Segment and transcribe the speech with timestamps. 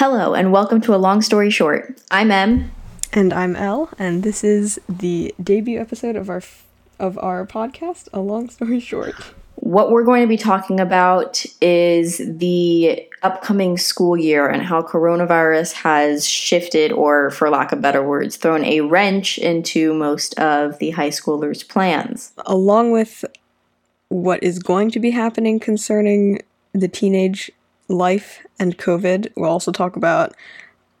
[0.00, 2.00] Hello, and welcome to A Long Story Short.
[2.10, 2.72] I'm Em.
[3.12, 6.64] And I'm Elle, and this is the debut episode of our f-
[6.98, 9.14] of our podcast, A Long Story Short.
[9.56, 15.74] What we're going to be talking about is the upcoming school year and how coronavirus
[15.74, 20.92] has shifted, or for lack of better words, thrown a wrench into most of the
[20.92, 22.32] high schoolers' plans.
[22.46, 23.22] Along with
[24.08, 26.40] what is going to be happening concerning
[26.72, 27.50] the teenage
[27.90, 29.32] life and COVID.
[29.36, 30.34] We'll also talk about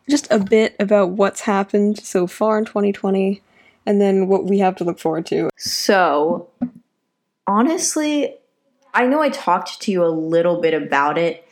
[0.08, 3.40] just a bit about what's happened so far in 2020
[3.86, 5.50] and then what we have to look forward to.
[5.56, 6.48] So,
[7.46, 8.34] honestly,
[8.92, 11.46] I know I talked to you a little bit about it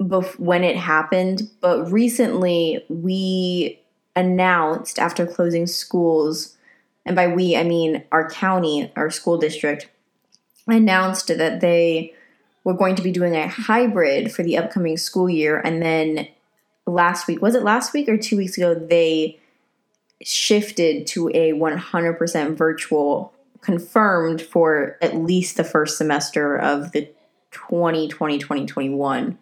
[0.00, 3.80] bef- when it happened, but recently we
[4.16, 6.56] announced after closing schools,
[7.04, 9.88] and by we, I mean our county, our school district,
[10.66, 12.14] announced that they
[12.64, 15.60] were going to be doing a hybrid for the upcoming school year.
[15.60, 16.28] And then
[16.86, 19.38] last week, was it last week or two weeks ago, they
[20.22, 27.08] shifted to a 100% virtual, confirmed for at least the first semester of the
[27.52, 29.38] 2020 2021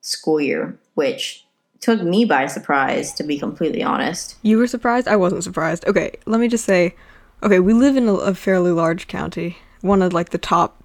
[0.00, 1.44] school year, which
[1.80, 4.36] took me by surprise, to be completely honest.
[4.42, 5.06] You were surprised?
[5.06, 5.86] I wasn't surprised.
[5.86, 6.94] Okay, let me just say
[7.42, 10.82] okay, we live in a, a fairly large county, one of like the top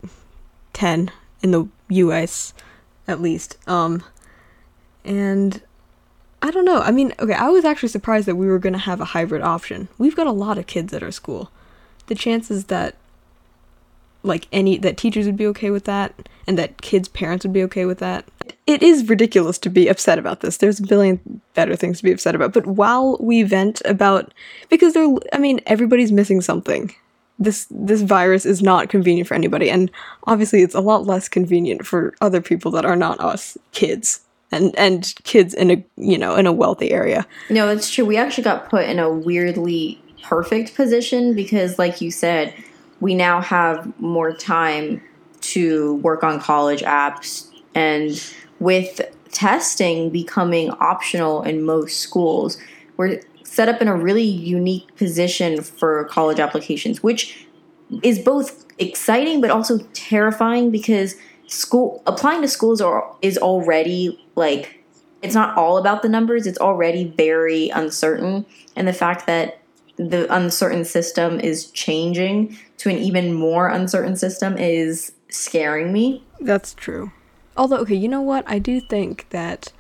[0.74, 1.10] 10
[1.42, 2.54] in the US
[3.08, 3.58] at least.
[3.68, 4.04] Um
[5.04, 5.62] and
[6.42, 6.82] I don't know.
[6.82, 9.42] I mean, okay, I was actually surprised that we were going to have a hybrid
[9.42, 9.90] option.
[9.98, 11.52] We've got a lot of kids at our school.
[12.08, 12.96] The chances that
[14.24, 16.14] like any that teachers would be okay with that
[16.46, 18.26] and that kids parents would be okay with that.
[18.68, 20.58] It is ridiculous to be upset about this.
[20.58, 22.54] There's a billion better things to be upset about.
[22.54, 24.34] But while we vent about
[24.70, 26.94] because they're I mean everybody's missing something
[27.40, 29.90] this this virus is not convenient for anybody and
[30.26, 34.76] obviously it's a lot less convenient for other people that are not us kids and
[34.78, 37.26] and kids in a you know in a wealthy area.
[37.50, 38.06] No it's true.
[38.06, 42.54] We actually got put in a weirdly perfect position because like you said
[43.00, 45.02] we now have more time
[45.40, 48.22] to work on college apps and
[48.60, 49.00] with
[49.32, 52.58] testing becoming optional in most schools
[52.98, 57.48] we're set up in a really unique position for college applications, which
[58.04, 61.16] is both exciting but also terrifying because
[61.48, 64.84] school applying to schools are is already like
[65.24, 68.46] it's not all about the numbers it's already very uncertain.
[68.76, 69.60] And the fact that
[69.98, 76.24] the uncertain system is changing to an even more uncertain system is scaring me.
[76.40, 77.12] That's true.
[77.58, 78.44] Although okay you know what?
[78.48, 79.74] I do think that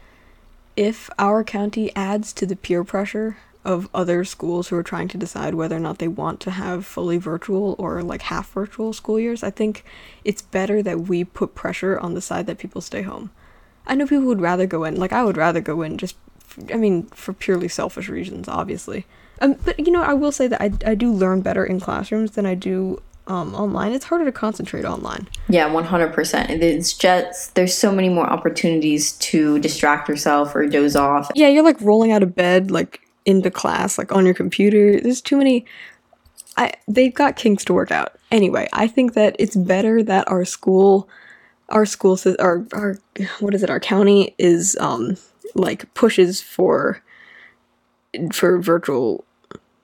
[0.75, 5.17] if our county adds to the peer pressure of other schools who are trying to
[5.17, 9.19] decide whether or not they want to have fully virtual or like half virtual school
[9.19, 9.43] years.
[9.43, 9.83] I think
[10.23, 13.31] it's better that we put pressure on the side that people stay home.
[13.85, 16.15] I know people would rather go in, like I would rather go in just,
[16.71, 19.05] I mean, for purely selfish reasons, obviously.
[19.41, 22.31] Um, but you know, I will say that I, I do learn better in classrooms
[22.31, 23.91] than I do um, online.
[23.91, 25.27] It's harder to concentrate online.
[25.49, 26.49] Yeah, 100%.
[26.49, 31.29] It's just, there's so many more opportunities to distract yourself or doze off.
[31.35, 34.99] Yeah, you're like rolling out of bed, like into class like on your computer.
[34.99, 35.65] There's too many
[36.57, 38.17] i they've got kinks to work out.
[38.31, 41.09] Anyway i think that it's better that our school
[41.69, 42.97] our school our our
[43.39, 45.15] what is it our county is um
[45.55, 47.01] like pushes for
[48.31, 49.23] for virtual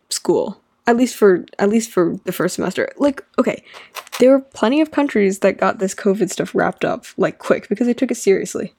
[0.09, 2.89] school at least for at least for the first semester.
[2.97, 3.63] Like okay
[4.19, 7.87] there were plenty of countries that got this covid stuff wrapped up like quick because
[7.87, 8.73] they took it seriously.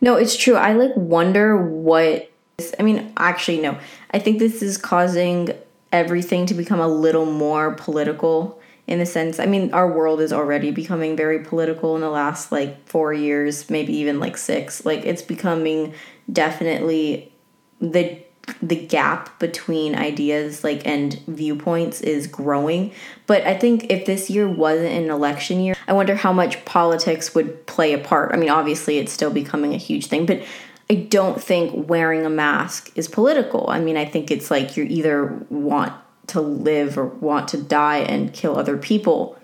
[0.00, 0.54] No it's true.
[0.54, 2.30] I like wonder what
[2.78, 3.78] I mean, actually, no.
[4.12, 5.50] I think this is causing
[5.92, 10.32] everything to become a little more political in the sense, I mean, our world is
[10.32, 14.84] already becoming very political in the last like four years, maybe even like six.
[14.84, 15.92] Like, it's becoming
[16.32, 17.32] definitely
[17.80, 18.18] the
[18.62, 22.92] the gap between ideas like and viewpoints is growing
[23.26, 27.34] but i think if this year wasn't an election year i wonder how much politics
[27.34, 30.40] would play a part i mean obviously it's still becoming a huge thing but
[30.88, 33.68] I don't think wearing a mask is political.
[33.68, 35.92] I mean, I think it's like you either want
[36.28, 39.36] to live or want to die and kill other people.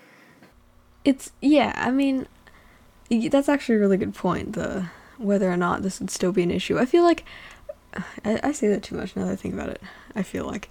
[1.05, 2.27] It's yeah, I mean
[3.11, 4.87] that's actually a really good point, the
[5.19, 6.79] whether or not this would still be an issue.
[6.79, 7.25] I feel like
[8.25, 9.83] I, I say that too much now that I think about it.
[10.15, 10.71] I feel like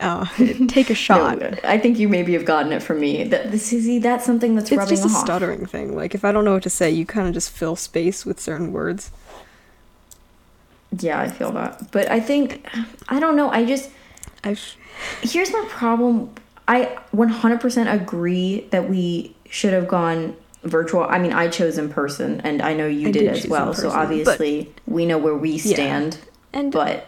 [0.00, 0.26] uh,
[0.68, 1.38] take a shot.
[1.38, 3.24] no, I think you maybe have gotten it from me.
[3.24, 5.24] That this is that's something that's it's rubbing just a off.
[5.24, 5.94] stuttering thing.
[5.94, 8.40] Like if I don't know what to say, you kind of just fill space with
[8.40, 9.10] certain words.
[11.00, 11.90] Yeah, I feel that.
[11.90, 12.66] But I think
[13.08, 13.50] I don't know.
[13.50, 13.90] I just
[14.42, 14.60] I've
[15.22, 16.30] here's my problem.
[16.66, 21.02] I 100% agree that we should have gone virtual.
[21.04, 23.74] I mean, I chose in person, and I know you I did, did as well.
[23.74, 25.74] So person, obviously, we know where we Yeah.
[25.74, 26.18] stand.
[26.52, 27.06] And But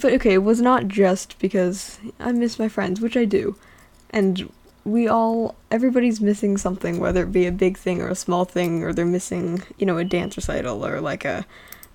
[0.00, 3.56] but okay, it was not just because I miss my friends, which I do,
[4.10, 4.50] and
[4.84, 8.82] we all everybody's missing something, whether it be a big thing or a small thing,
[8.82, 11.44] or they're missing you know a dance recital or like a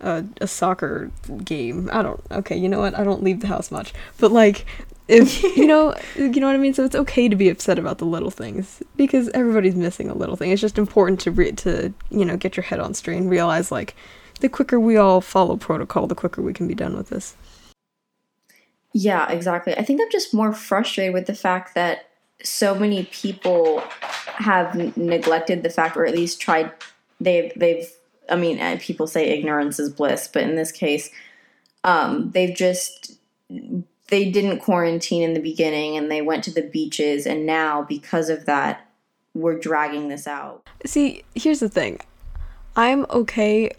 [0.01, 1.11] a, a soccer
[1.43, 1.89] game.
[1.91, 2.21] I don't.
[2.31, 2.97] Okay, you know what?
[2.97, 4.65] I don't leave the house much, but like.
[5.07, 6.75] If you know, you know what I mean.
[6.75, 10.35] So it's okay to be upset about the little things because everybody's missing a little
[10.35, 10.51] thing.
[10.51, 13.71] It's just important to re- to you know get your head on straight and realize
[13.71, 13.95] like
[14.39, 17.35] the quicker we all follow protocol, the quicker we can be done with this.
[18.93, 19.77] Yeah, exactly.
[19.77, 22.09] I think I'm just more frustrated with the fact that
[22.43, 26.71] so many people have neglected the fact, or at least tried.
[27.19, 27.89] They've they've.
[28.29, 31.09] I mean, uh, people say ignorance is bliss, but in this case,
[31.83, 33.17] um, they've just
[34.09, 38.29] they didn't quarantine in the beginning, and they went to the beaches, and now because
[38.29, 38.85] of that,
[39.33, 40.67] we're dragging this out.
[40.85, 41.99] See, here's the thing.
[42.75, 43.71] I'm okay.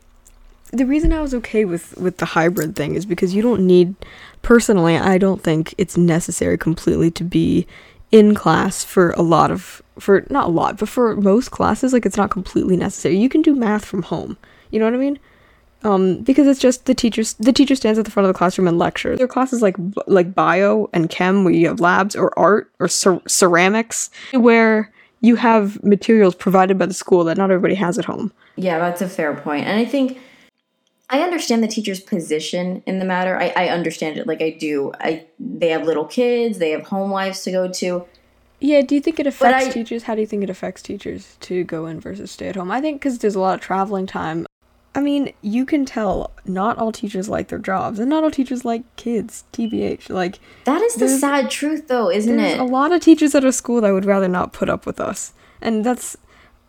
[0.72, 3.94] The reason I was okay with with the hybrid thing is because you don't need
[4.42, 7.66] personally, I don't think it's necessary completely to be
[8.12, 12.06] in class for a lot of for not a lot, but for most classes like
[12.06, 13.16] it's not completely necessary.
[13.16, 14.36] You can do math from home.
[14.70, 15.18] You know what I mean?
[15.82, 17.34] Um, because it's just the teachers.
[17.34, 19.18] The teacher stands at the front of the classroom and lectures.
[19.18, 19.76] There are classes like
[20.06, 25.36] like bio and chem where you have labs, or art, or cer- ceramics, where you
[25.36, 28.32] have materials provided by the school that not everybody has at home.
[28.56, 29.32] Yeah, that's a fair.
[29.32, 30.18] And I think
[31.10, 33.36] I understand the teacher's position in the matter.
[33.36, 34.92] I, I understand it like I do.
[35.00, 38.06] I they have little kids, they have home lives to go to.
[38.60, 40.04] Yeah, do you think it affects I- teachers?
[40.04, 42.70] How do you think it affects teachers to go in versus stay at home?
[42.70, 44.46] I think because there's a lot of traveling time.
[44.94, 48.64] I mean, you can tell not all teachers like their jobs, and not all teachers
[48.64, 49.44] like kids.
[49.52, 52.60] TBH, like That is the sad truth though, isn't there's it?
[52.60, 55.32] a lot of teachers at our school that would rather not put up with us,
[55.60, 56.16] and that's.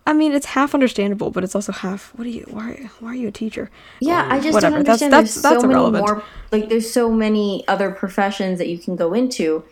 [0.07, 2.11] I mean, it's half understandable, but it's also half.
[2.15, 2.45] What are you?
[2.49, 2.89] Why?
[2.99, 3.69] Why are you a teacher?
[3.99, 4.77] yeah, Um, I just whatever.
[4.77, 5.13] don't understand.
[5.13, 8.95] that's- there's that's so many more like there's so many other professions that you can
[8.95, 9.63] go into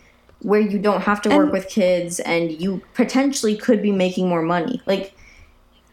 [0.42, 4.42] where you don't have to work with kids and you potentially could be making more
[4.42, 4.81] money.
[4.86, 5.14] Like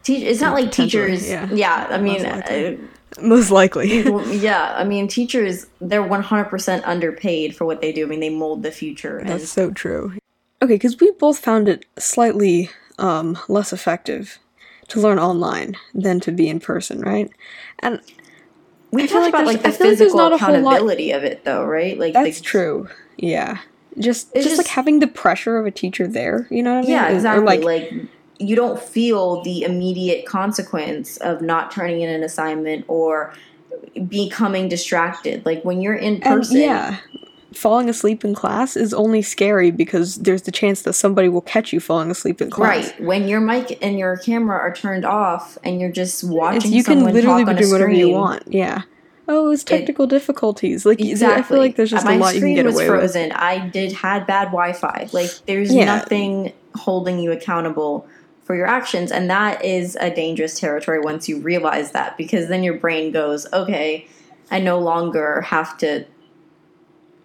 [0.05, 1.49] teach it's not like teachers yeah.
[1.53, 2.75] yeah, I mean Most likely.
[2.77, 4.37] uh, Most likely.
[4.38, 8.05] Yeah, I mean, teachers, they're 100% underpaid for what they do.
[8.05, 9.19] I mean, they mold the future.
[9.19, 10.12] And That's so true.
[10.62, 12.69] Okay, because we both found it slightly
[12.99, 14.39] um, less effective
[14.89, 17.31] to learn online than to be in person, right?
[17.81, 18.01] And
[18.91, 21.45] we I feel like about like the like physical not a whole accountability of it,
[21.45, 21.99] though, right?
[21.99, 22.89] Like that's the, true.
[23.17, 23.59] Yeah,
[23.99, 26.47] just It's just, like having the pressure of a teacher there.
[26.51, 26.91] You know what I mean?
[26.91, 27.59] Yeah, Is- or, exactly.
[27.59, 28.09] like, Like,
[28.39, 33.33] you don't feel the immediate consequence of not turning in an assignment or
[34.09, 35.45] becoming distracted.
[35.47, 36.99] Like when you're in and person, yeah,
[37.56, 41.73] falling asleep in class is only scary because there's the chance that somebody will catch
[41.73, 42.91] you falling asleep in class.
[42.93, 43.00] right?
[43.00, 46.85] When your mic and your camera are turned off and you're just It's, watching you
[46.85, 48.44] can literally be doing whatever you want.
[48.47, 48.82] Yeah.
[49.29, 50.87] Oh, it's technical difficulties.
[50.87, 52.88] Like I feel like there's just My a lot you can screen get was away
[52.91, 53.00] with.
[53.00, 53.32] frozen.
[53.32, 55.09] I did had bad Wi-Fi.
[55.12, 55.85] Like there's Yeah.
[55.87, 58.06] nothing holding you accountable
[58.44, 62.62] for your actions, and that is a dangerous territory once you realize that, because then
[62.62, 64.06] your brain goes, okay,
[64.52, 66.05] I no longer have to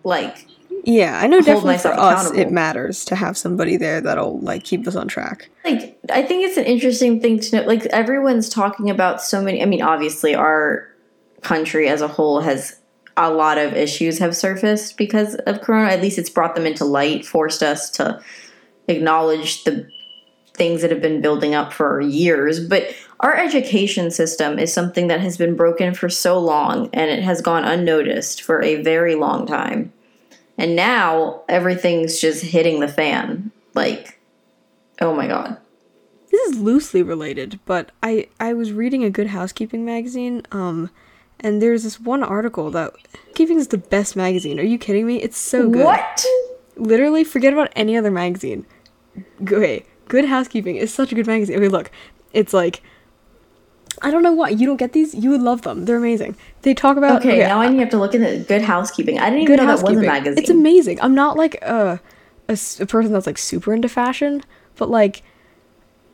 [0.03, 0.47] like
[0.83, 4.87] Yeah, I know definitely for us it matters to have somebody there that'll like keep
[4.87, 5.49] us on track.
[5.63, 7.67] like I think it's an interesting thing to know.
[7.67, 9.61] Like everyone's talking about so many.
[9.61, 10.87] I mean, obviously, our
[11.41, 12.79] country as a whole has
[13.17, 15.89] a lot of issues have surfaced because of Corona.
[15.89, 18.21] At least it's brought them into light, forced us to
[18.87, 19.87] acknowledge the
[20.53, 22.59] things that have been building up for years.
[22.59, 27.21] But our education system is something that has been broken for so long, and it
[27.21, 29.93] has gone unnoticed for a very long time.
[30.57, 33.51] And now everything's just hitting the fan.
[33.75, 34.19] Like,
[34.99, 35.57] oh my god.
[36.31, 40.89] This is loosely related, but I I was reading a Good Housekeeping magazine, um,
[41.39, 42.93] and there's this one article that
[43.35, 44.59] Keeping is the best magazine.
[44.59, 45.21] Are you kidding me?
[45.21, 45.85] It's so good.
[45.85, 46.25] What?
[46.75, 48.65] Literally, forget about any other magazine.
[49.41, 51.57] Okay, Good Housekeeping is such a good magazine.
[51.57, 51.91] Okay, look,
[52.33, 52.81] it's like.
[54.01, 55.13] I don't know why you don't get these.
[55.13, 55.85] You would love them.
[55.85, 56.35] They're amazing.
[56.63, 59.19] They talk about Okay, now I need to have to look into Good Housekeeping.
[59.19, 60.37] I didn't even know that was a magazine.
[60.39, 60.99] It's amazing.
[61.01, 61.99] I'm not like a
[62.87, 64.43] person that's like super into fashion,
[64.75, 65.23] but like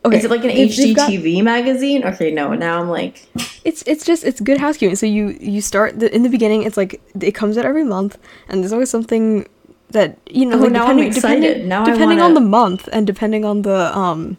[0.06, 2.04] okay, Is it like an they've got- HGTV magazine?
[2.04, 2.54] Okay, no.
[2.54, 3.28] Now I'm like,
[3.66, 4.96] it's it's just it's good housekeeping.
[4.96, 6.64] So you you start the, in the beginning.
[6.64, 8.18] It's like it comes out every month,
[8.50, 9.48] and there's always something
[9.92, 10.58] that you know.
[10.58, 11.42] Oh, like, now I'm depending, excited.
[11.42, 14.38] Depending, Now depending on wanna- the month and depending on the um,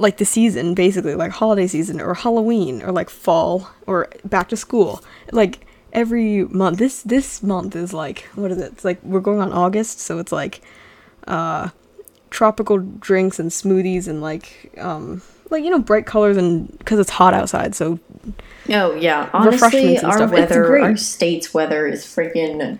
[0.00, 4.56] like the season, basically like holiday season or Halloween or like fall or back to
[4.56, 5.04] school.
[5.32, 6.78] Like every month.
[6.78, 8.72] This this month is like what is it?
[8.72, 10.60] It's like we're going on August, so it's like
[11.26, 11.68] uh
[12.30, 17.10] tropical drinks and smoothies and like um like you know bright colors and because it's
[17.10, 17.74] hot outside.
[17.74, 17.98] So
[18.68, 20.30] Oh yeah, honestly, our stuff.
[20.30, 22.78] Weather, our state's weather is freaking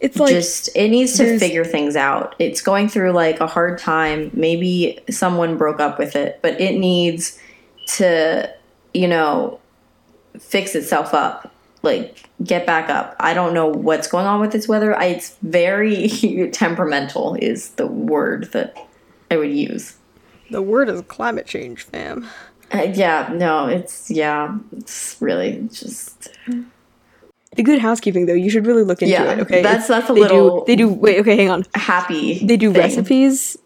[0.00, 0.68] it's like just.
[0.76, 2.34] It needs to figure things out.
[2.38, 4.30] It's going through like a hard time.
[4.34, 7.38] Maybe someone broke up with it, but it needs
[7.94, 8.52] to,
[8.92, 9.60] you know,
[10.38, 11.52] fix itself up.
[11.82, 13.16] Like get back up.
[13.20, 14.96] I don't know what's going on with its weather.
[14.96, 16.08] I, it's very
[16.52, 17.36] temperamental.
[17.36, 18.76] Is the word that
[19.30, 19.96] I would use.
[20.50, 22.28] the word is climate change, fam.
[22.72, 26.28] Uh, yeah, no, it's yeah, it's really just
[27.56, 29.40] The good housekeeping though, you should really look into Yeah, it.
[29.40, 31.18] Okay, that's- that's a they little- Do, they do wait.
[31.20, 31.64] Okay, hang on.
[31.74, 32.44] happy.
[32.44, 32.82] They do thing.
[32.82, 33.56] recipes.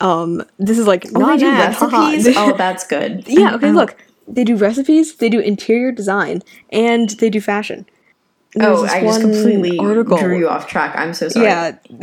[0.00, 2.36] Um, this is like Oh, not they do ad, recipes.
[2.36, 3.24] oh, that's good.
[3.28, 3.54] yeah.
[3.56, 3.72] Okay, Oh.
[3.72, 3.96] look.
[4.28, 5.16] They do recipes.
[5.16, 7.84] They do interior design, and they do fashion.
[8.54, 10.18] And Oh, I just completely article.
[10.18, 10.94] drew you off track.
[10.96, 11.46] I'm so sorry.
[11.46, 11.72] Yeah,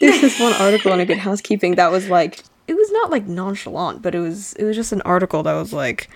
[0.00, 3.26] there's this one article on a good housekeeping that was like it was not like
[3.26, 6.08] nonchalant, but it was it was just an article that was like,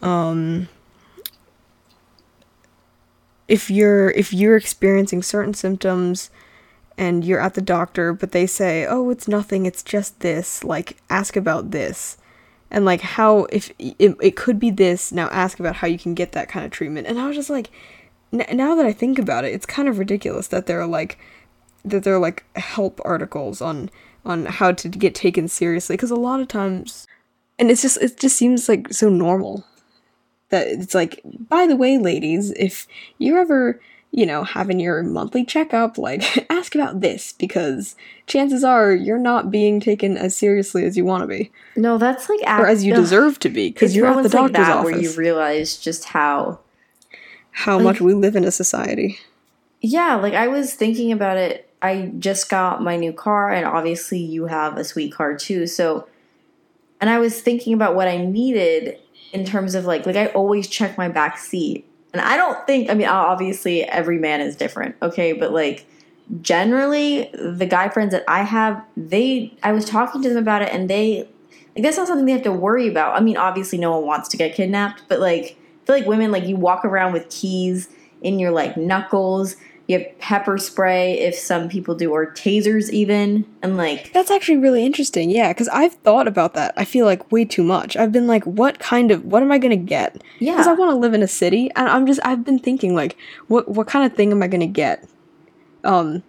[0.00, 0.68] um,
[3.48, 6.30] if you're if you're experiencing certain symptoms
[6.98, 10.96] and you're at the doctor, but they say, oh, it's nothing, it's just this, like
[11.08, 12.18] ask about this.
[12.70, 16.12] And like how if it, it could be this now ask about how you can
[16.12, 17.70] get that kind of treatment and i was just like
[18.30, 21.18] n- now that i think about it it's kind of ridiculous that there are like
[21.82, 23.88] that there are like help articles on
[24.26, 27.06] on how to get taken seriously because a lot of times
[27.58, 29.64] and it's just it just seems like so normal
[30.50, 32.86] that it's like by the way ladies if
[33.18, 37.94] you're ever you know having your monthly checkup like ask about this because
[38.26, 42.28] chances are you're not being taken as seriously as you want to be No, that's
[42.28, 44.76] like or as you deserve to be because you're at the moments like doctor's that
[44.76, 46.60] office where you realize just how.
[47.50, 49.18] how much we live in a society
[49.80, 51.64] Yeah, like I was thinking about it.
[51.80, 55.68] I just got my new car, and obviously you have a sweet car too.
[55.68, 56.08] So,
[57.00, 58.98] and I was thinking about what I needed
[59.32, 62.90] in terms of like, like I always check my back seat, and I don't think.
[62.90, 65.86] I mean, obviously every man is different, okay, but like
[66.42, 70.72] generally the guy friends that I have, they I was talking to them about it
[70.72, 71.28] and they
[71.74, 73.16] like that's not something they have to worry about.
[73.16, 76.30] I mean, obviously no one wants to get kidnapped, but like I feel like women
[76.30, 77.88] like you walk around with keys
[78.20, 79.56] in your like knuckles.
[79.88, 84.58] You have pepper spray if some people do, or tasers even, and like That's actually
[84.58, 85.30] really interesting.
[85.30, 86.74] Yeah, because I've thought about that.
[86.76, 87.96] I feel like way too much.
[87.96, 90.22] I've been like, what kind of, what am I gonna get?
[90.40, 92.94] yeah Because I want to live in a city, and I'm just, I've been thinking
[92.94, 93.16] like,
[93.46, 95.08] what, what kind of thing am I gonna get,
[95.84, 96.22] um,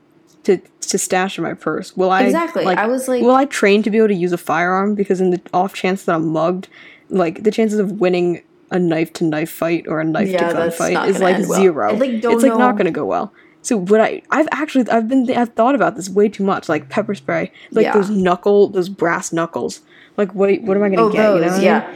[0.43, 1.95] to to stash in my purse?
[1.97, 2.63] Will I Exactly.
[2.63, 4.95] Like, I was like- will I train to be able to use a firearm?
[4.95, 6.69] Because in the off chance that I'm mugged,
[7.09, 10.53] like the chances of winning a knife to knife fight or a knife Yeah, to
[10.53, 11.59] gun fight is like well.
[11.59, 11.93] zero.
[11.95, 13.33] Like, don't it's like not gonna go well.
[13.61, 16.89] So what I I've actually I've been I've thought about this way too much like
[16.89, 17.93] pepper spray like Yeah.
[17.93, 19.81] those knuckle those brass knuckles
[20.17, 21.63] like what what am I gonna oh get you know those, I mean?
[21.65, 21.95] yeah.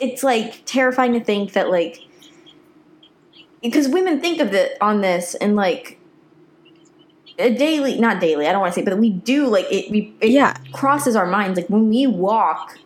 [0.00, 2.00] It's like terrifying to think that like
[3.62, 5.98] because women think of it on this and like
[7.38, 10.14] a daily not daily i don't want to say but we do like it we
[10.20, 10.56] it Yeah.
[10.72, 12.78] crosses our minds like when we walk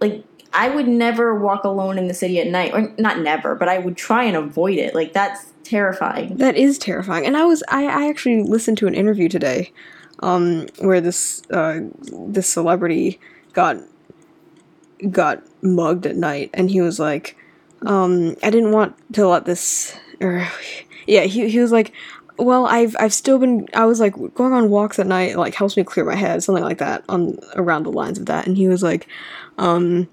[0.00, 0.24] like
[0.56, 3.78] i would never walk alone in the city at night or not never but i
[3.78, 7.26] would try and avoid it like that's terrifying That is terrifying.
[7.26, 9.72] And I was I, I actually listened to an interview today,
[10.20, 11.80] um, where this uh
[12.12, 13.18] this celebrity
[13.52, 13.78] got
[15.10, 17.36] got mugged at night and he was like,
[17.82, 20.48] um, I didn't want to let this or
[21.06, 21.92] yeah, he he was like
[22.38, 25.76] well, I've I've still been I was like going on walks at night like helps
[25.76, 28.46] me clear my head, something like that on around the lines of that.
[28.46, 29.08] And he was like,
[29.58, 30.08] um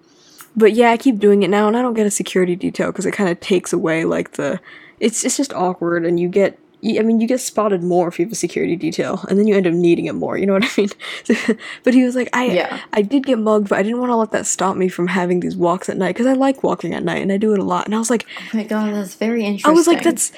[0.56, 3.06] but yeah, I keep doing it now, and I don't get a security detail because
[3.06, 4.60] it kind of takes away like the.
[5.00, 6.60] It's it's just awkward, and you get.
[6.86, 9.56] I mean, you get spotted more if you have a security detail, and then you
[9.56, 10.38] end up needing it more.
[10.38, 11.58] You know what I mean?
[11.84, 12.82] but he was like, I Yeah.
[12.92, 15.40] I did get mugged, but I didn't want to let that stop me from having
[15.40, 17.64] these walks at night because I like walking at night, and I do it a
[17.64, 17.86] lot.
[17.86, 20.34] And I was like, oh my god that's very interesting I was like, that's.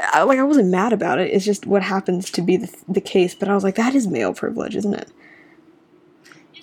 [0.00, 1.30] I, like I wasn't mad about it.
[1.30, 3.32] It's just what happens to be the, the case.
[3.32, 5.12] But I was like, that is male privilege, isn't it?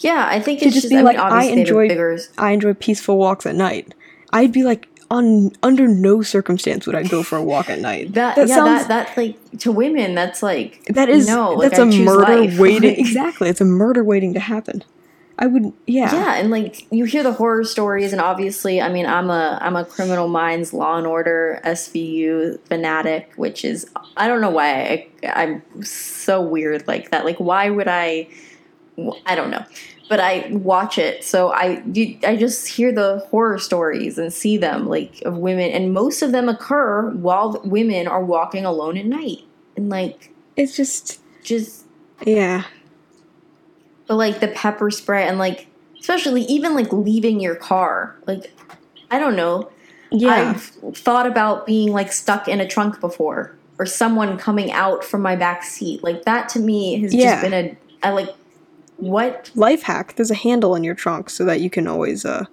[0.04, 1.58] Yeah i think to it's just just, be I like, mean, I obviously they have
[1.58, 3.94] a enjoy- bigger I enjoy peaceful walks at night.
[4.34, 8.14] I'd be like, on under no circumstance would I go for a walk at night.
[8.14, 11.72] that, that yeah sounds that that like to women that's like that is no like,
[11.72, 12.58] that's I a murder life.
[12.58, 12.96] waiting.
[13.00, 14.84] Exactly, it's a murder waiting to happen.
[15.38, 19.08] I would, yeah, yeah and like you hear the horror stories and obviously i mean
[19.08, 24.42] i'm a i'm a criminal minds law and order svu fanatic which is i don't
[24.42, 28.28] know why I, i'm so weird like that like why would i
[29.26, 29.64] i don't know
[30.10, 31.82] but i watch it so i
[32.28, 36.32] i just hear the horror stories and see them like of women and most of
[36.32, 39.40] them occur while women are walking alone at night
[39.78, 41.86] and like It's just, just
[42.26, 42.66] yeah,
[44.08, 45.68] but like the pepper spray and like
[46.00, 48.16] especially even like leaving your car.
[48.28, 48.52] Like,
[49.10, 49.72] I don't know.
[50.12, 50.52] Yeah.
[50.56, 50.64] I've
[50.98, 55.36] thought about being like stuck in a trunk before or someone coming out from my
[55.36, 56.04] back seat.
[56.04, 57.32] Like that to me has Yeah.
[57.32, 58.30] just been a I like
[59.02, 59.52] what?
[59.56, 62.46] Life hack: There's a handle in your trunk so that you can always uh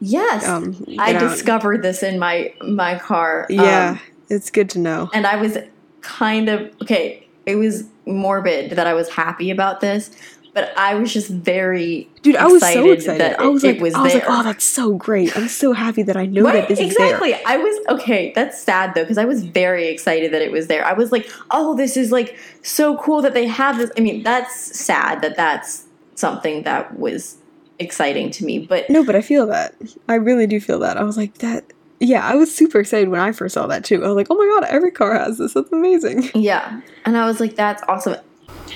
[0.00, 0.46] Yes.
[0.48, 0.84] um.
[0.98, 1.20] I out.
[1.20, 3.46] discovered this in my my car.
[3.50, 5.10] um, Yeah, it's good to know.
[5.12, 5.58] and I was
[6.00, 10.10] kind of okay, it was morbid that I was happy about this,
[10.54, 13.20] but I was just very Dude, I was so excited.
[13.20, 14.20] that I was it, like, it was I was there.
[14.22, 15.36] like, oh, that's so great.
[15.36, 17.34] I'm so happy that I know Right, that this is exactly.
[17.46, 18.32] I was okay.
[18.34, 20.84] That's sad though, because I was very excited that it was there.
[20.84, 24.22] I was like, "Oh, this is like so cool that they have this." I mean,
[24.22, 25.84] that's sad that that's
[26.20, 27.38] something that was
[27.78, 28.58] exciting to me.
[28.58, 29.74] But No, but I feel that.
[30.08, 30.96] I really do feel that.
[30.96, 31.64] I was like, that.
[31.98, 34.04] Yeah, I was super excited when I first saw that too.
[34.04, 35.52] I was like, oh my god, every car has this.
[35.54, 36.30] That's amazing.
[36.34, 38.16] yeah, and I was like, "That's awesome."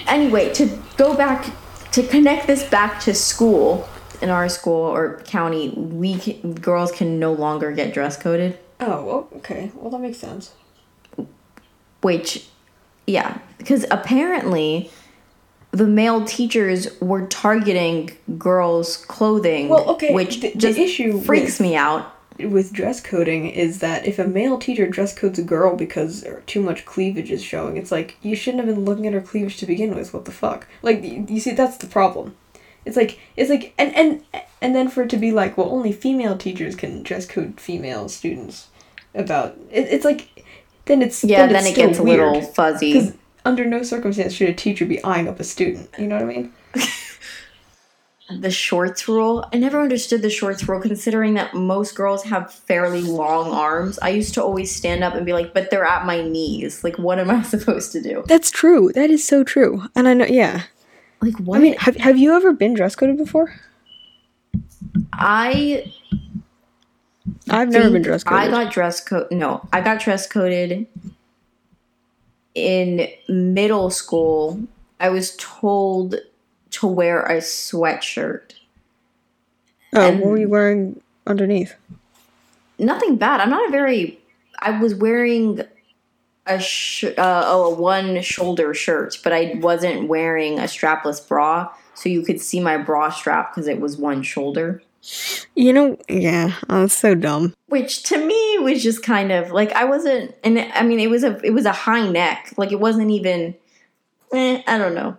[0.06, 1.46] Anyway, to go back
[1.92, 3.88] to connect this back to school
[4.20, 8.58] in our school or county, we can, girls can no longer get dress coded.
[8.80, 9.70] Oh, well, okay.
[9.74, 10.52] Well, that makes sense.
[12.02, 12.46] which
[13.06, 14.90] yeah because apparently
[15.75, 21.69] the male teachers were targeting girls clothing Well, okay, which the- the issue freaks with-
[21.69, 25.76] me out With dress coding, is that if a male teacher dress codes a girl
[25.76, 29.12] because er, too much cleavage is showing, it's like you shouldn't have been looking at
[29.12, 30.12] her cleavage to begin with.
[30.12, 30.66] What the fuck?
[30.83, 32.35] Like, you see, that's the problem.
[32.85, 34.09] It's like it's like and and
[34.61, 38.09] and then for it to be like, well, only female teachers can dress code female
[38.09, 38.66] students
[39.14, 40.26] about it, it's like
[40.87, 43.12] then it's yeah then, then it's it still gets a little fuzzy
[43.44, 45.90] under no circumstance should a teacher be eyeing up a student.
[45.98, 46.52] You know what I mean?
[48.40, 53.02] the shorts rule i never understood the shorts rule considering that most girls have fairly
[53.02, 56.22] long arms i used to always stand up and be like but they're at my
[56.22, 58.92] knees like what am i supposed to do That's true.
[58.94, 59.82] That is so true.
[59.94, 60.62] And I know, yeah.
[61.20, 63.54] like what I mean, have, have you ever been dress coded before?
[65.12, 65.92] i
[67.50, 68.54] I've never been dress coded.
[68.54, 69.30] I got dress code.
[69.30, 70.86] No, I got dress coded
[72.54, 74.60] in middle school.
[75.00, 76.17] I was told
[76.71, 78.52] to wear a sweatshirt.
[79.95, 81.75] oh, and- what were you wearing underneath?
[82.78, 83.40] Nothing bad.
[83.40, 84.19] I'm not a very.
[84.58, 85.60] I was wearing
[86.47, 91.73] a sh- uh, oh a one shoulder shirt, but I wasn't wearing a strapless bra,
[91.95, 94.82] so you could see my bra strap because it was one shoulder.
[95.54, 97.54] You know, yeah, that's so dumb.
[97.75, 101.25] Which to me was just kind of like I wasn't, and I mean it was
[101.25, 103.56] a it was a high neck, like it wasn't even.
[104.32, 105.17] Eh, I don't know.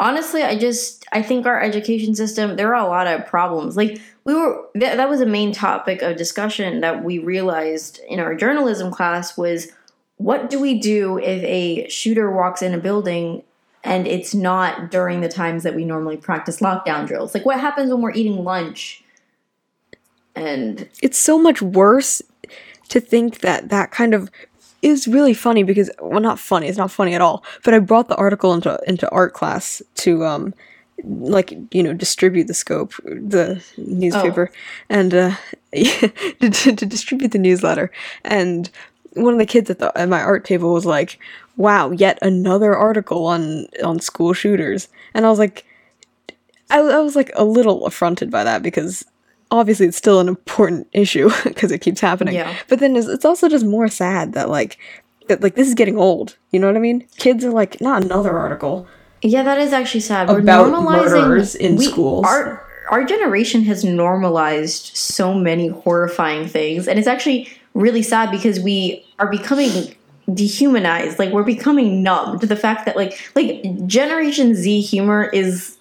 [0.00, 3.76] Honestly, I just I think our education system there are a lot of problems.
[3.76, 8.18] Like we were that, that was a main topic of discussion that we realized in
[8.18, 9.68] our journalism class was
[10.16, 13.44] what do we do if a shooter walks in a building
[13.84, 17.34] and it's not during the times that we normally practice lockdown drills?
[17.34, 19.04] Like what happens when we're eating lunch?
[20.36, 22.22] And It's so much worse
[22.88, 24.30] to think that that kind of
[24.82, 26.68] is really funny because well, not funny.
[26.68, 27.42] It's not funny at all.
[27.64, 30.54] But I brought the article into into art class to um
[31.04, 34.50] like you know distribute the scope the newspaper
[34.88, 35.36] and uh
[35.74, 37.90] to, to, to distribute the newsletter
[38.24, 38.70] and
[39.12, 41.18] one of the kids at the at my art table was like
[41.56, 45.66] wow yet another article on on school shooters and i was like
[46.70, 49.04] I, I was like a little affronted by that because
[49.50, 52.54] obviously it's still an important issue because it keeps happening Yeah.
[52.68, 54.78] but then it's, it's also just more sad that like
[55.28, 58.04] that like this is getting old you know what i mean kids are like not
[58.04, 58.86] another article
[59.22, 60.28] Yeah, that is actually sad.
[60.28, 62.24] We're About normalizing murderers in schools.
[62.26, 68.60] Our our generation has normalized so many horrifying things, and it's actually really sad because
[68.60, 69.96] we are becoming
[70.32, 71.18] dehumanized.
[71.18, 75.75] Like we're becoming numb to the fact that like like Generation Z humor is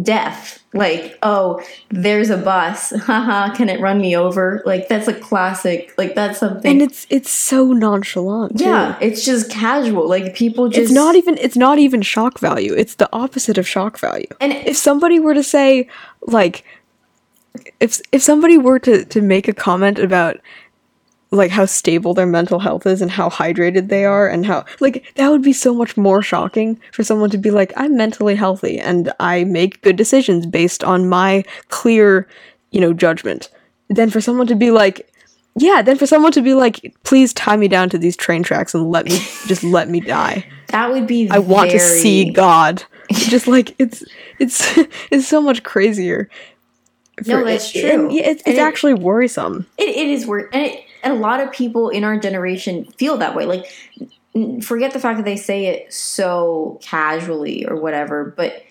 [0.00, 0.62] death.
[0.74, 2.90] Like oh, there's a bus.
[3.02, 4.62] Haha, can it run me over?
[4.64, 5.92] Like that's a classic.
[5.98, 6.70] Like that's something.
[6.70, 8.64] and it's it's so nonchalant too.
[8.64, 10.08] yeah, it's just casual.
[10.08, 13.66] Like people just it's not even it's not even shock value it's the opposite of
[13.66, 15.88] shock value And if somebody were to say
[16.22, 16.64] like
[17.80, 20.38] if if somebody were to to make a comment about
[21.32, 25.04] like how stable their mental health is and how hydrated they are and how like
[25.16, 28.78] that would be so much more shocking for someone to be like I'm mentally healthy
[28.78, 32.28] and I make good decisions based on my clear
[32.70, 33.48] you know judgment
[33.88, 35.10] than for someone to be like
[35.56, 38.74] yeah then for someone to be like please tie me down to these train tracks
[38.74, 39.12] and let me
[39.46, 41.30] just let me die that would be.
[41.30, 42.82] I want to see God.
[43.12, 44.02] Just like it's
[44.38, 44.76] it's
[45.10, 46.28] it's so much crazier.
[47.26, 48.10] No, that's true.
[48.10, 49.66] yeah, it's, it's it- actually worrisome.
[49.76, 53.16] It, it is work, and, it, and a lot of people in our generation feel
[53.18, 53.44] that way.
[53.46, 53.66] Like,
[54.62, 58.64] forget the fact that they say it so casually or whatever, but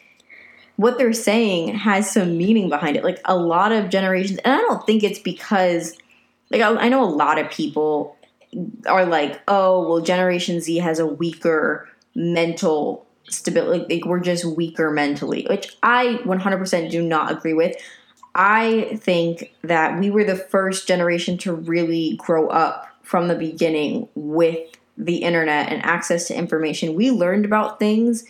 [0.77, 3.03] what they're saying has some meaning behind it.
[3.03, 5.95] Like a lot of generations, and I don't think it's because,
[6.49, 8.17] like, I, I know a lot of people
[8.87, 13.95] are like, oh, well, Generation Z has a weaker mental stability.
[13.95, 17.75] Like, we're just weaker mentally, which I 100% do not agree with.
[18.33, 24.07] I think that we were the first generation to really grow up from the beginning
[24.15, 26.95] with the internet and access to information.
[26.95, 28.23] We learned about things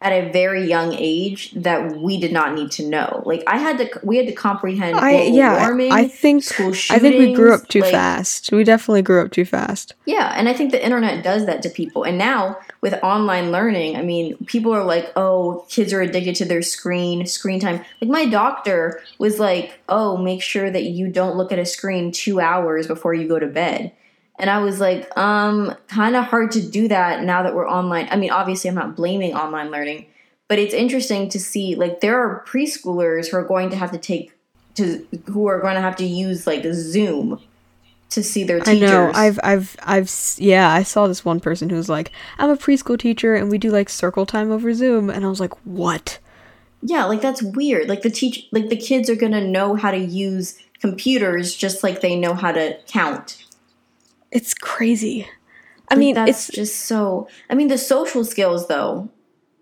[0.00, 3.22] at a very young age that we did not need to know.
[3.24, 4.96] Like I had to, we had to comprehend.
[4.96, 8.52] I yeah, warming, I think school I think we grew up too like- fast.
[8.52, 9.94] We definitely grew up too fast.
[10.04, 12.04] Yeah, and I think the internet does that to people.
[12.04, 16.44] And now with online learning, I mean, people are like, "Oh, kids are addicted to
[16.44, 21.36] their screen, screen time." Like my doctor was like, "Oh, make sure that you don't
[21.36, 23.92] look at a screen 2 hours before you go to bed."
[24.38, 28.08] And I was like, um, kind of hard to do that now that we're online.
[28.10, 30.06] I mean, obviously I'm not blaming online learning,
[30.48, 33.98] but it's interesting to see like there are preschoolers who are going to have to
[33.98, 34.32] take
[34.74, 37.40] to who are going to have to use like Zoom
[38.10, 38.90] to see their teachers.
[38.90, 39.12] I know.
[39.14, 42.98] I've I've I've yeah, I saw this one person who was like, "I'm a preschool
[42.98, 46.18] teacher and we do like circle time over Zoom." And I was like, "What?"
[46.82, 47.88] Yeah, like that's weird.
[47.88, 52.00] Like the teach like the kids are gonna know how to use computers just like
[52.00, 53.44] they know how to count.
[54.34, 55.26] It's crazy.
[55.90, 59.10] I Like, mean, that's it's just so I mean the social skills though.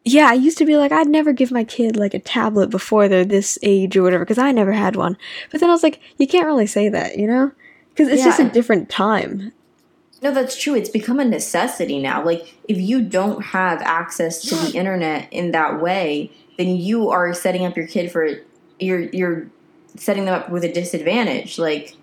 [0.05, 3.09] yeah, I used to be like, I'd never give my kid like a tablet before
[3.09, 5.17] they're this age or whatever, because I never had one.
[5.51, 7.53] But then I was like, you can't really say that, you know?
[7.91, 9.53] Because it's Yeah, just a different time.
[10.23, 10.75] No, that's true.
[10.75, 12.25] It's become a necessity now.
[12.25, 17.35] Like if you don't have access to the internet in that way, then you are
[17.35, 18.29] setting up your kid for
[18.79, 19.51] you're you're
[19.97, 21.59] setting them up with a disadvantage.
[21.59, 21.99] Like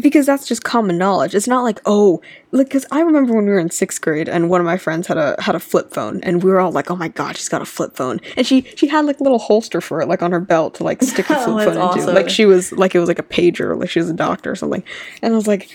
[0.00, 1.34] Because that's just common knowledge.
[1.34, 2.20] It's not like, oh,
[2.52, 5.08] like, because I remember when we were in sixth grade and one of my friends
[5.08, 7.48] had a had a flip phone, and we were all like, oh my god, she's
[7.48, 10.22] got a flip phone, and she she had like a little holster for it, like
[10.22, 12.14] on her belt to like stick the Oh, flip phone into, awesome.
[12.14, 14.54] like she was like it was like a pager, like she was a doctor or
[14.56, 14.84] something,
[15.22, 15.68] and I was like.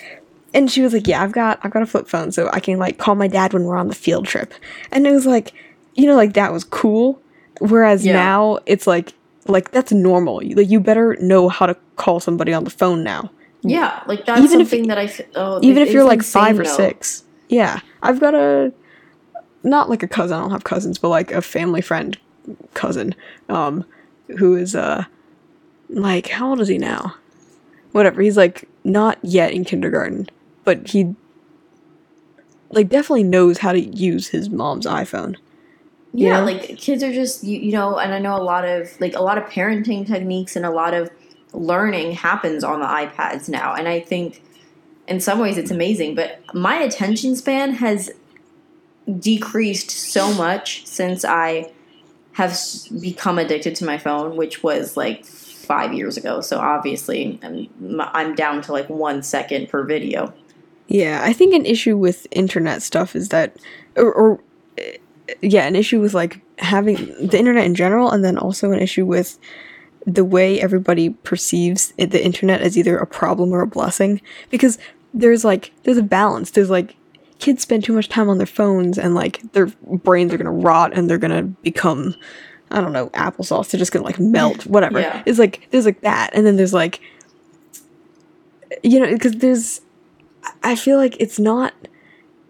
[0.54, 2.80] And she was like, "Yeah, I've got I've got a flip phone, so I can
[2.80, 4.54] like call my dad when we're on the field trip."
[4.89, 5.51] And it was like,
[5.95, 7.21] you know, like that was cool.
[7.60, 8.13] Whereas Yeah.
[8.13, 9.12] now it's like
[9.47, 10.41] like that's normal.
[10.56, 13.32] Like you better know how to call somebody on the phone now
[13.69, 16.69] yeah, like that's Even if- that I oh, even if you're like five or though.
[16.75, 17.23] six.
[17.49, 18.73] Yeah, I've got a
[19.63, 20.38] not like a cousin.
[20.38, 22.17] I don't have cousins, but like a family friend
[22.73, 23.15] cousin,
[23.49, 23.86] um,
[24.38, 25.06] who is uh
[25.89, 27.15] like how old is he now?
[27.91, 28.21] Whatever.
[28.21, 30.28] He's like not yet in kindergarten,
[30.63, 31.15] but he
[32.71, 35.36] like definitely knows how to use his mom's iPhone.
[36.13, 36.45] yeah know?
[36.45, 39.21] like kids are just you, you know and i know a lot of like a
[39.21, 41.10] lot of parenting techniques and a lot of
[41.56, 43.74] learning happens on the ipads now.
[43.74, 44.41] And i think
[45.08, 48.12] in some ways it's amazing but my attention span has
[49.20, 51.72] decreased so much since i
[52.34, 52.58] have
[53.00, 56.41] become addicted to my phone which was like five years ago.
[56.41, 60.34] So obviously i'm, I'm down to like one second per video.
[60.88, 63.58] Yeah, I think an issue with internet stuff is that,
[63.96, 64.39] or, or
[64.78, 64.84] uh,
[65.41, 66.96] yeah, an issue with like having
[67.28, 69.39] the internet in general, and then also an issue with
[70.06, 74.22] the way everybody perceives it, the internet as either a problem or a blessing.
[74.50, 74.78] Because
[75.13, 76.52] there's like there's a balance.
[76.52, 76.96] There's like
[77.39, 80.94] kids spend too much time on their phones, and like their brains are gonna rot,
[80.94, 82.15] and they're gonna become.
[82.72, 83.70] I don't know, applesauce.
[83.70, 85.00] They're just gonna like melt, whatever.
[85.00, 85.24] Yeah.
[85.26, 87.00] It's like there's like that, and then there's like,
[88.84, 89.82] you know, because there's
[90.63, 91.74] I feel like it's not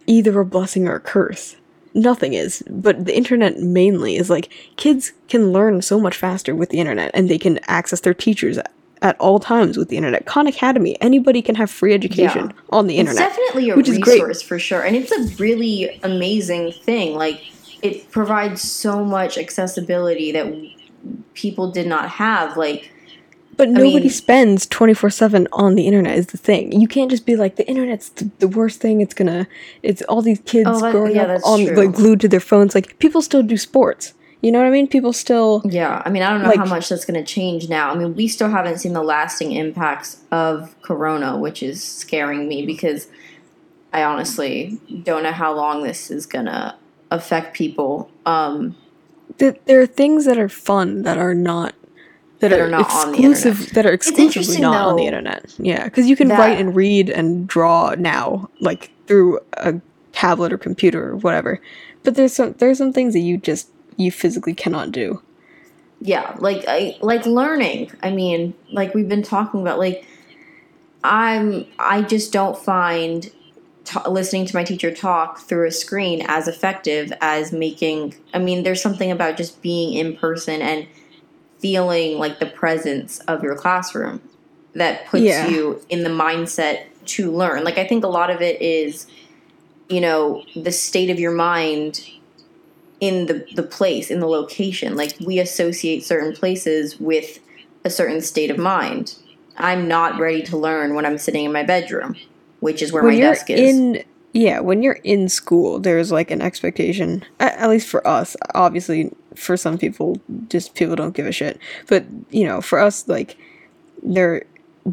[0.07, 1.57] either a blessing or a curse.
[1.95, 6.69] Nothing is, but the internet mainly is like kids can learn so much faster with
[6.69, 10.25] the internet and they can access their teachers at, at all times with the internet.
[10.25, 12.61] Khan Academy, anybody can have free education Yeah.
[12.71, 13.29] on the It's internet.
[13.29, 14.15] definitely a which is great.
[14.15, 17.15] resource for sure, and it's a really amazing thing.
[17.15, 17.41] Like
[17.81, 20.53] it provides so much accessibility that
[21.33, 22.57] people did not have.
[22.57, 22.91] Like
[23.57, 26.71] But nobody mean- spends 24 7 on the internet, is the thing.
[26.79, 29.01] You can't just be like, the internet's th- the worst thing.
[29.01, 29.47] It's gonna,
[29.83, 31.75] it's all these kids Oh, that- growing yeah, up on, true.
[31.75, 32.75] like, glued to their phones.
[32.75, 34.13] Like, people still do sports.
[34.41, 34.87] You know what I mean?
[34.87, 35.61] People still.
[35.65, 37.91] yeah, I mean, I don't know Like- how much that's going to change now.
[37.91, 42.63] I mean, we still haven't seen the lasting impacts of Corona, which is scaring me
[42.65, 43.07] because
[43.93, 46.75] I honestly don't know how long this is going to
[47.09, 48.11] affect people.
[48.25, 48.75] Um,
[49.39, 51.73] th- there are things that are fun that are not
[52.49, 53.73] that, That are, are not on the exclusive internet.
[53.75, 55.53] that are exclusively not on the internet.
[55.59, 59.79] Yeah, because you can write and read and draw now, like through a
[60.13, 61.59] tablet or computer or whatever.
[62.03, 65.21] But there's some there's some things that you just you physically cannot do.
[66.01, 70.05] yeah like I, like learning i mean like we've been talking about like
[71.03, 73.31] i'm i just don't find
[73.85, 78.63] t- listening to my teacher talk through a screen as effective as making i mean
[78.63, 80.85] there's something about just being in person and
[81.59, 84.21] feeling like the presence of your classroom
[84.73, 85.47] that puts Yeah.
[85.47, 87.63] you in the mindset to learn.
[87.63, 89.07] Like i think a lot of it is
[89.89, 92.09] you know the state of your mind
[92.99, 94.95] in the the place in the location.
[94.95, 97.39] Like we associate certain places with
[97.83, 99.15] a certain state of mind.
[99.57, 102.15] I'm not ready to learn when i'm sitting in my bedroom
[102.59, 103.59] which is where when my desk is.
[103.77, 108.35] in yeah when you're in school there's like an expectation at, at least for us
[108.53, 111.59] obviously for some people just people don't give a shit.
[111.87, 113.37] But you know for us like
[114.03, 114.45] they're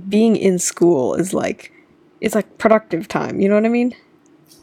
[0.09, 1.73] being in school is like
[2.21, 3.95] it's like productive time you know what i mean?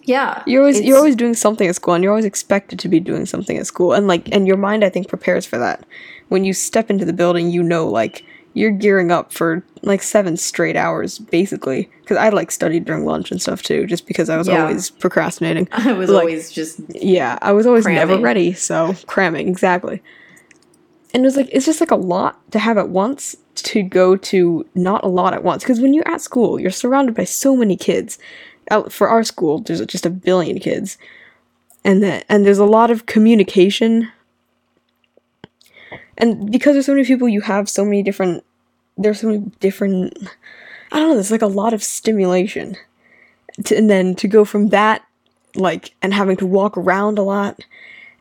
[0.04, 0.42] Yeah.
[0.48, 3.28] You're always you're always doing something at school and you're always expected to be doing
[3.28, 5.86] something at school and like and your mind i think prepares for that.
[6.30, 10.36] When you step into the building you know like you're gearing up for like seven
[10.38, 11.90] straight hours basically.
[12.02, 14.64] Because i like studied during lunch and stuff too just because i was Yeah.
[14.64, 15.68] always procrastinating.
[15.72, 20.02] I was like- always just yeah i was always never ready so cramming exactly.
[21.14, 24.16] And it was like it's just like a lot to have at once to go
[24.16, 25.64] to not a lot at once.
[25.64, 28.20] Because when you're at school you're surrounded by so many kids.
[28.90, 30.98] For our school there's just a billion kids.
[31.84, 34.12] And that and there's a lot of communication
[36.18, 38.44] and because there's so many people you have so many different
[38.98, 40.18] there's so many different
[40.92, 42.76] i don't know there's like a lot of stimulation
[43.66, 45.04] to, and then to go from that
[45.56, 47.66] like and having to walk around a lot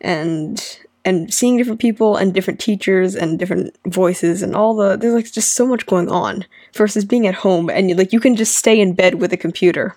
[0.01, 5.15] and and seeing different people and different teachers and different voices and all the there's
[5.15, 8.57] like just so much going on versus being at home and like you can just
[8.57, 9.97] stay in bed with a computer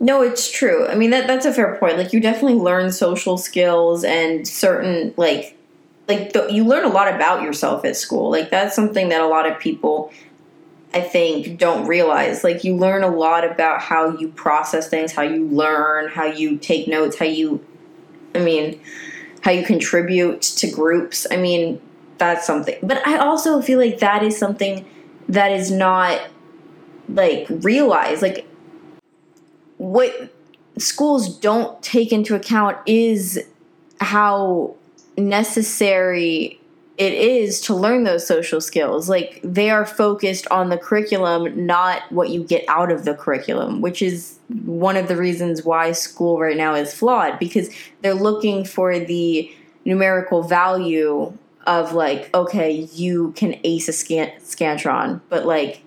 [0.00, 0.88] No, it's true.
[0.88, 1.96] I mean that that's a fair point.
[1.96, 5.56] Like you definitely learn social skills and certain like
[6.08, 8.30] like the, you learn a lot about yourself at school.
[8.30, 10.12] Like that's something that a lot of people
[10.94, 12.44] I think don't realize.
[12.44, 16.58] Like you learn a lot about how you process things, how you learn, how you
[16.58, 17.64] take notes, how you
[18.34, 18.80] I mean,
[19.42, 21.26] how you contribute to groups.
[21.30, 21.80] I mean,
[22.18, 22.76] that's something.
[22.82, 24.86] But I also feel like that is something
[25.28, 26.20] that is not
[27.08, 28.22] like realized.
[28.22, 28.46] Like
[29.78, 30.32] what
[30.78, 33.44] schools don't take into account is
[34.00, 34.76] how
[35.16, 36.60] necessary
[36.98, 39.08] it is to learn those social skills.
[39.08, 43.80] Like they are focused on the curriculum, not what you get out of the curriculum,
[43.80, 47.70] which is one of the reasons why school right now is flawed because
[48.02, 49.52] they're looking for the
[49.84, 55.82] numerical value of like, okay, you can ace a scan- scantron, but like,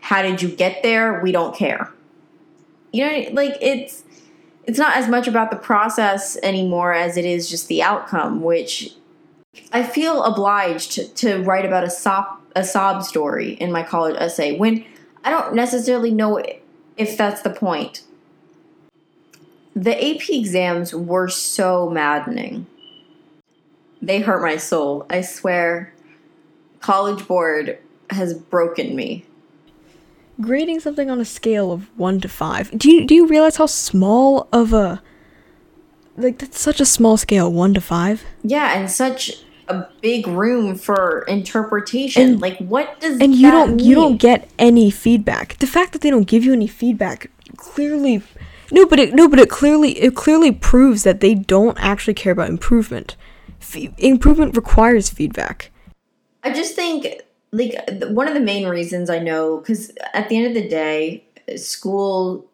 [0.00, 1.20] how did you get there?
[1.20, 1.92] We don't care.
[2.92, 4.04] You know, like it's
[4.66, 8.92] it's not as much about the process anymore as it is just the outcome, which
[9.72, 14.56] I feel obliged to, write about a sob a sob story in my college essay
[14.56, 14.82] when
[15.22, 16.42] I don't necessarily know
[16.96, 18.02] if that's the point.
[19.74, 22.66] The AP exams were so maddening.
[24.00, 25.04] They hurt my soul.
[25.10, 25.92] I swear.
[26.80, 29.26] College board has broken me.
[30.40, 33.66] Grading something on a scale of 1 to 5 do you do you realize how
[33.66, 35.02] small of a
[36.16, 40.76] like that's such a small scale 1 to 5 Yeah, and such a big room
[40.76, 42.22] for interpretation.
[42.22, 45.58] And- like, what does and you don't you don't get any feedback.
[45.58, 48.22] The fact that they don't give you any feedback clearly
[48.70, 52.32] no but it no but it clearly it clearly proves that they don't actually care
[52.32, 53.16] about improvement.
[53.58, 55.70] Fe- improvement requires feedback.
[56.42, 57.06] I just think
[57.56, 57.74] like
[58.08, 61.24] one of the main reasons I know because at the end of the day,
[61.56, 62.46] school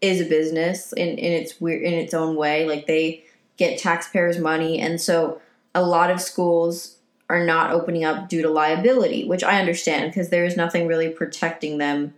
[0.00, 2.66] is a business in in its weird in its own way.
[2.66, 3.24] Like they
[3.56, 5.40] get taxpayers' money, and so
[5.74, 6.96] a lot of schools
[7.28, 11.08] are not opening up due to liability, which I understand because there is nothing really
[11.08, 12.14] protecting them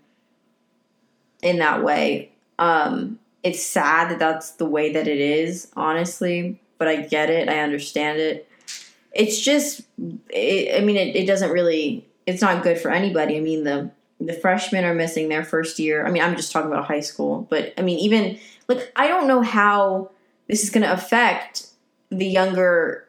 [1.42, 2.30] in that way.
[2.58, 7.48] Um, it's sad that that's the way that it is, honestly, but I get it.
[7.48, 8.48] I understand it.
[9.12, 9.82] It's just,
[10.28, 13.38] it, I mean, it, it doesn't really, it's not good for anybody.
[13.38, 16.06] I mean, the the freshmen are missing their first year.
[16.06, 18.38] I mean, I'm just talking about high school, but I mean, even
[18.68, 20.10] like I don't know how
[20.46, 21.68] this is going to affect
[22.10, 23.06] the younger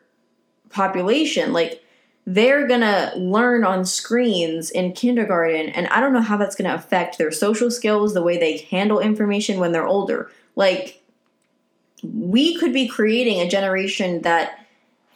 [0.70, 1.52] population.
[1.52, 1.84] Like
[2.26, 6.70] they're going to learn on screens in kindergarten and I don't know how that's going
[6.70, 10.32] to affect their social skills, the way they handle information when they're older.
[10.56, 11.02] Like
[12.04, 14.66] we could be creating a generation that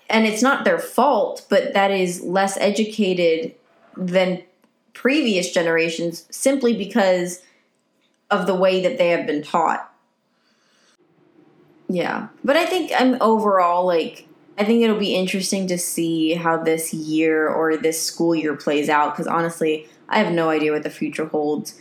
[0.10, 3.56] and it's not their fault, but that is less educated
[3.98, 4.44] than
[4.94, 7.42] previous generations simply because
[8.30, 9.92] of the way that they have been taught.
[11.88, 12.30] Yeah.
[12.44, 14.28] But I think I'm overall like
[14.58, 18.90] I think it'll be interesting to see how this year or this school year plays
[18.90, 21.80] out cuz honestly, I have no idea what the future holds.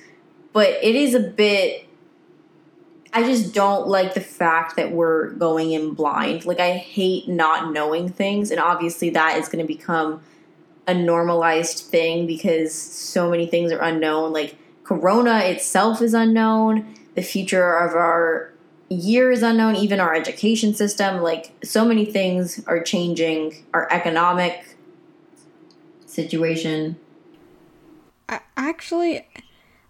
[0.53, 1.87] But it is a bit
[3.14, 6.46] I just don't like the fact that we're going in blind.
[6.46, 10.22] Like I hate not knowing things, and obviously that is going to become
[10.87, 14.33] a normalized thing because so many things are unknown.
[14.33, 16.95] Like Corona itself is unknown.
[17.14, 18.53] The future of our
[18.88, 19.77] year is unknown.
[19.77, 23.64] Even our education system, like so many things are changing.
[23.73, 24.77] Our economic
[26.07, 26.97] situation.
[28.29, 29.27] I, actually,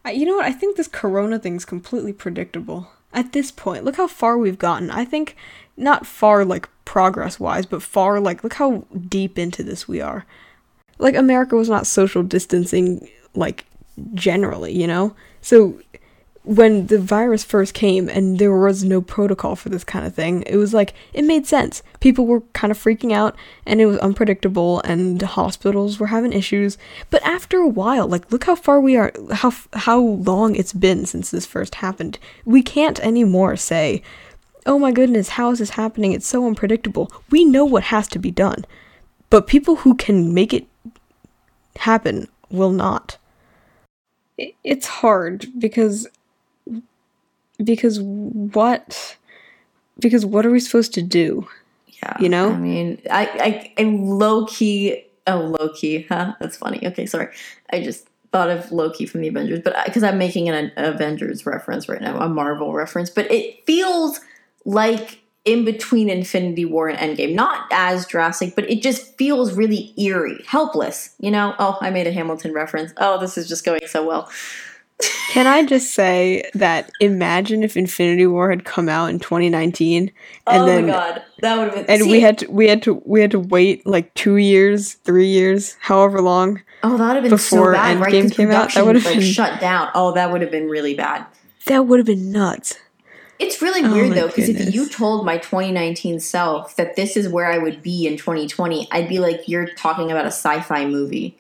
[0.05, 0.47] I, you know what?
[0.47, 3.85] I think this Corona thing's completely predictable at this point.
[3.85, 4.91] Look how far we've gotten.
[4.91, 5.37] I think
[5.77, 10.25] not far like progress wise, but far like look how deep into this we are.
[11.03, 13.65] Like America was not social distancing like
[14.15, 15.15] generally, you know?
[15.41, 15.81] So
[16.45, 20.43] when the virus first came and there was no protocol for this kind of thing,
[20.47, 21.83] it was like it made sense.
[22.01, 26.79] People were kind of freaking out and it was unpredictable and hospitals were having issues.
[27.11, 31.07] But after a while, like look how far we are how how long it's been
[31.07, 32.19] since this first happened.
[32.45, 34.03] We can't anymore say,
[34.67, 36.13] "Oh my goodness, how is this happening?
[36.13, 38.65] It's so unpredictable." We know what has to be done.
[39.31, 40.67] But people who can make it
[41.77, 43.19] happen will not.
[44.65, 46.09] It's hard because
[47.63, 49.17] because what
[50.01, 51.47] because what are we supposed to do
[52.03, 52.17] Yeah.
[52.21, 52.53] You know?
[52.53, 56.35] I mean, I, I, I low key, oh, low key, huh?
[56.41, 56.85] That's funny.
[56.87, 57.29] Okay, sorry.
[57.73, 61.89] I just thought of Loki from the Avengers, but because I'm making an Avengers reference
[61.89, 64.21] right now, a Marvel reference, but it feels
[64.65, 67.35] like in between Infinity War and Endgame.
[67.35, 71.55] Not as drastic, but it just feels really eerie, helpless, you know?
[71.59, 72.93] Oh, I made a Hamilton reference.
[72.99, 74.31] Oh, this is just going so well.
[75.33, 80.13] can i just say that imagine if infinity war had come out in 2019 and
[80.47, 81.87] oh then my god, that would have been.
[81.89, 84.93] and see, we had to, we had to we had to wait like two years
[84.93, 88.33] three years however long Oh, that would have been before so bad, right?
[88.33, 89.89] Came out, that would've like, been- shut down.
[89.95, 91.27] Oh, that would have been really bad.
[91.67, 92.79] that would have been nuts
[93.43, 97.29] It's really Oh weird though, because if you told my 2019 self that this is
[97.29, 101.37] where I would be in 2020, I'd be like, "You're talking about a sci-fi movie."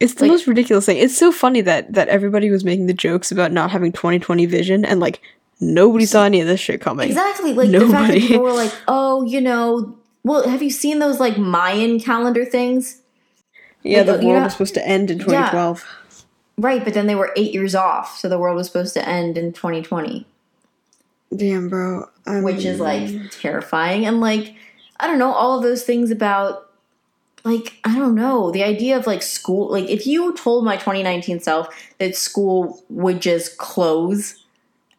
[0.00, 2.92] it's the Like- most ridiculous thing it's so funny that that everybody was making the
[2.92, 5.20] jokes about not having 2020 vision and like
[5.60, 7.54] nobody saw any of this shit coming Exactly.
[7.54, 11.20] Like the fact that people were like, "Oh, you know, well, have you seen those
[11.20, 12.98] like Mayan calendar things?"
[13.84, 15.24] yeah Like, the world know- was supposed to end in Yeah.
[15.26, 15.84] 2012
[16.58, 19.38] Right, but then they were eight years off, so the world was supposed to end
[19.38, 20.26] in 2020.
[21.34, 22.08] Damn bro.
[22.26, 24.54] I which is like terrifying and like
[24.98, 26.70] i don't know all of those things about
[27.44, 31.40] like i don't know the idea of like school like if you told my 2019
[31.40, 34.42] self that school would just close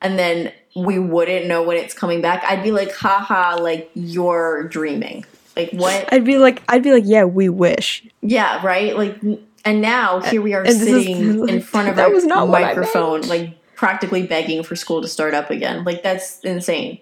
[0.01, 4.63] and then we wouldn't know when it's coming back i'd be like haha like you're
[4.67, 5.25] dreaming.
[5.55, 6.11] Like what?
[6.11, 8.03] I'd be like, I'd be like, yeah, we wish.
[8.21, 8.93] yeah right?
[8.97, 9.17] Like
[9.63, 12.25] and now here we are And this is- sitting in front of that a was
[12.25, 16.99] not microphone like practically begging for school to start up again like that's insane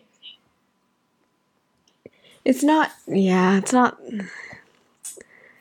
[2.45, 2.91] It's not.
[3.07, 3.97] Yeah, it's not.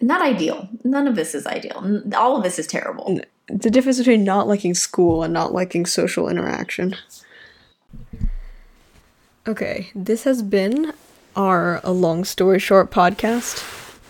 [0.00, 0.68] not ideal.
[0.84, 2.02] None of this is ideal.
[2.16, 3.20] All of this is terrible.
[3.46, 6.96] The difference between not liking school and not liking social interaction.
[9.46, 10.92] Okay, this has been
[11.36, 13.58] our a long story short podcast.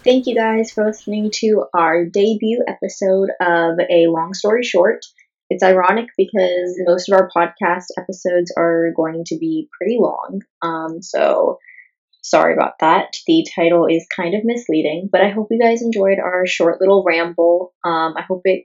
[0.05, 5.05] Thank you guys for listening to our debut episode of A Long Story Short.
[5.53, 10.41] It's ironic because most of our podcast episodes are going to be pretty long.
[10.62, 11.59] Um, so
[12.23, 13.17] sorry about that.
[13.27, 17.05] The title is kind of misleading, but I hope you guys enjoyed our short little
[17.07, 17.75] ramble.
[17.85, 18.65] Um, I hope it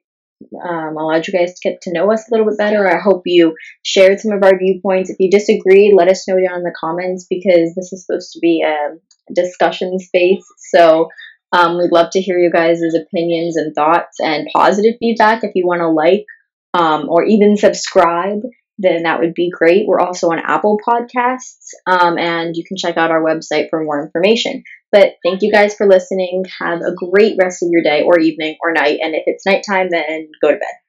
[0.63, 2.88] um, allowed you guys to get to know us a little bit better.
[2.88, 5.10] I hope you shared some of our viewpoints.
[5.10, 8.39] If you disagree, let us know down in the comments because this is supposed to
[8.39, 10.45] be a discussion space.
[10.69, 11.10] So
[11.52, 15.43] um, we'd love to hear you guys' opinions and thoughts and positive feedback.
[15.43, 16.26] If you want to like
[16.73, 18.41] um, or even subscribe,
[18.77, 19.88] then that would be great.
[19.88, 24.03] We're also on Apple Podcasts, um, and you can check out our website for more
[24.03, 24.63] information.
[24.91, 26.45] But thank you guys for listening.
[26.62, 28.99] Have a great rest of your day or evening or night.
[29.01, 30.87] And if it's nighttime, then go to bed.